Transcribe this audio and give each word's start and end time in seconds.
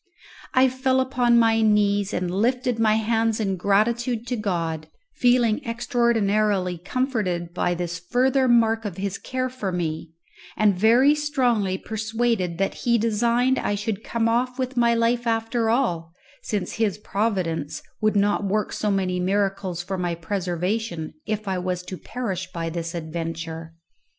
I 0.55 0.67
fell 0.67 0.99
upon 0.99 1.37
my 1.37 1.61
knees 1.61 2.11
and 2.11 2.31
lifted 2.33 2.77
up 2.77 2.81
my 2.81 2.95
hands 2.95 3.39
in 3.39 3.55
gratitude 3.55 4.25
to 4.29 4.35
God, 4.35 4.87
feeling 5.17 5.63
extraordinarily 5.63 6.79
comforted 6.79 7.53
by 7.53 7.75
this 7.75 7.99
further 7.99 8.47
mark 8.47 8.83
of 8.83 8.97
His 8.97 9.19
care 9.19 9.45
of 9.45 9.75
me, 9.75 10.09
and 10.57 10.73
very 10.75 11.13
strongly 11.13 11.77
persuaded 11.77 12.57
that 12.57 12.73
He 12.73 12.97
designed 12.97 13.59
I 13.59 13.75
should 13.75 14.03
come 14.03 14.27
off 14.27 14.57
with 14.57 14.75
my 14.75 14.95
life 14.95 15.27
after 15.27 15.69
all, 15.69 16.13
since 16.41 16.77
His 16.77 16.97
providence 16.97 17.83
would 18.01 18.15
not 18.15 18.43
work 18.43 18.73
so 18.73 18.89
many 18.89 19.19
miracles 19.19 19.83
for 19.83 19.99
my 19.99 20.15
preservation 20.15 21.13
if 21.27 21.47
I 21.47 21.59
was 21.59 21.83
to 21.83 21.95
perish 21.99 22.51
by 22.51 22.71
this 22.71 22.95
adventure. 22.95 23.75